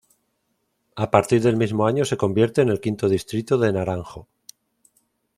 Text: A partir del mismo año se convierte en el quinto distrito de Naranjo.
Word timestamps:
A 0.95 1.05
partir 1.11 1.43
del 1.43 1.55
mismo 1.57 1.85
año 1.85 2.05
se 2.05 2.17
convierte 2.17 2.63
en 2.63 2.69
el 2.69 2.81
quinto 2.81 3.07
distrito 3.07 3.59
de 3.59 3.71
Naranjo. 3.71 4.27